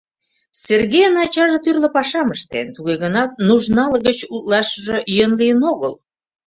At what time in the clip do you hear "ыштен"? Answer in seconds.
2.35-2.67